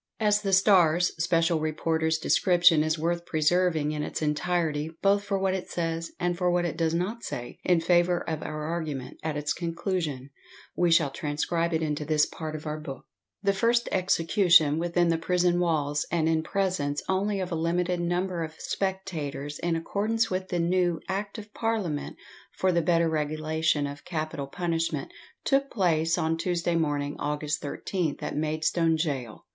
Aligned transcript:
As 0.19 0.41
the 0.41 0.51
Star's 0.51 1.11
special 1.23 1.59
reporter's 1.59 2.17
description 2.17 2.81
is 2.83 2.97
worth 2.97 3.23
preserving 3.23 3.91
in 3.91 4.01
its 4.01 4.19
entirety, 4.19 4.89
both 5.03 5.23
for 5.23 5.37
what 5.37 5.53
it 5.53 5.69
says, 5.69 6.11
and 6.19 6.35
for 6.35 6.49
what 6.49 6.65
it 6.65 6.75
does 6.75 6.95
not 6.95 7.21
say. 7.23 7.59
in 7.63 7.81
favour 7.81 8.27
of 8.27 8.41
our 8.41 8.63
argument, 8.63 9.19
at 9.21 9.37
its 9.37 9.53
conclusion, 9.53 10.31
we 10.75 10.89
shall 10.89 11.11
transcribe 11.11 11.71
it 11.71 11.83
into 11.83 12.03
this 12.03 12.25
part 12.25 12.55
of 12.55 12.65
our 12.65 12.79
book: 12.79 13.05
The 13.43 13.53
first 13.53 13.87
execution 13.91 14.79
within 14.79 15.09
the 15.09 15.19
prison 15.19 15.59
walls, 15.59 16.03
and 16.09 16.27
in 16.27 16.41
presence 16.41 17.03
only 17.07 17.39
of 17.39 17.51
a 17.51 17.55
limited 17.55 17.99
number 17.99 18.43
of 18.43 18.55
spectators, 18.59 19.59
in 19.59 19.75
accordanoe 19.75 20.31
with 20.31 20.47
the 20.47 20.57
new 20.57 20.99
Act 21.09 21.37
of 21.37 21.53
Parliament 21.53 22.17
for 22.57 22.71
the 22.71 22.81
better 22.81 23.07
regulation 23.07 23.85
of 23.85 24.03
capital 24.03 24.47
punishment, 24.47 25.11
took 25.43 25.69
place 25.69 26.17
on 26.17 26.37
Tuesday 26.37 26.73
morning, 26.75 27.15
August 27.19 27.61
13th, 27.61 28.23
at 28.23 28.35
Maidstone 28.35 28.95
Gaol. 28.95 29.45